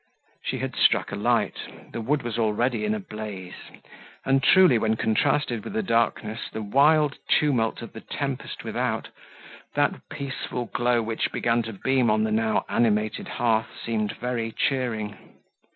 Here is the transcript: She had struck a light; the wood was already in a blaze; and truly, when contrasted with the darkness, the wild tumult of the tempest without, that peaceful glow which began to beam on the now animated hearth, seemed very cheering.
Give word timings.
She 0.43 0.57
had 0.57 0.75
struck 0.75 1.11
a 1.11 1.15
light; 1.15 1.57
the 1.91 2.01
wood 2.01 2.23
was 2.23 2.39
already 2.39 2.85
in 2.85 2.95
a 2.95 2.99
blaze; 2.99 3.53
and 4.25 4.41
truly, 4.41 4.79
when 4.79 4.95
contrasted 4.95 5.63
with 5.63 5.73
the 5.73 5.83
darkness, 5.83 6.49
the 6.51 6.63
wild 6.63 7.19
tumult 7.29 7.83
of 7.83 7.93
the 7.93 8.01
tempest 8.01 8.63
without, 8.63 9.09
that 9.75 10.09
peaceful 10.09 10.65
glow 10.73 11.03
which 11.03 11.31
began 11.31 11.61
to 11.61 11.73
beam 11.73 12.09
on 12.09 12.23
the 12.23 12.31
now 12.31 12.65
animated 12.67 13.27
hearth, 13.27 13.67
seemed 13.79 14.13
very 14.17 14.51
cheering. 14.51 15.15